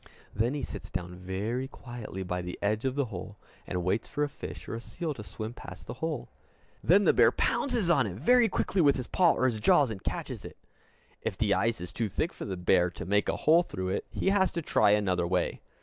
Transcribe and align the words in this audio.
Then 0.33 0.55
he 0.55 0.63
sits 0.63 0.89
down 0.89 1.13
very 1.15 1.67
quietly 1.67 2.23
by 2.23 2.41
the 2.41 2.57
edge 2.59 2.85
of 2.85 2.95
the 2.95 3.05
hole, 3.13 3.37
and 3.67 3.83
waits 3.83 4.07
for 4.07 4.23
a 4.23 4.29
fish 4.29 4.67
or 4.67 4.73
a 4.73 4.81
seal 4.81 5.13
to 5.13 5.23
swim 5.23 5.53
past 5.53 5.85
the 5.85 5.93
hole. 6.01 6.27
Then 6.83 7.03
the 7.03 7.13
bear 7.13 7.31
pounces 7.31 7.87
on 7.91 8.07
it 8.07 8.15
very 8.15 8.49
quickly 8.49 8.81
with 8.81 8.95
his 8.95 9.05
paw 9.05 9.33
or 9.33 9.45
his 9.47 9.59
jaws, 9.59 9.91
and 9.91 10.03
catches 10.03 10.43
it. 10.43 10.57
If 11.21 11.37
the 11.37 11.53
ice 11.53 11.79
is 11.79 11.93
too 11.93 12.09
thick 12.09 12.33
for 12.33 12.45
the 12.45 12.57
bear 12.57 12.89
to 12.89 13.05
make 13.05 13.29
a 13.29 13.37
hole 13.37 13.61
through 13.61 13.89
it, 13.89 14.07
he 14.09 14.29
has 14.31 14.51
to 14.53 14.63
try 14.63 14.89
another 14.89 15.27
way. 15.27 15.61